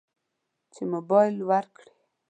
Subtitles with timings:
[0.73, 1.89] چې موبایل ورکړي.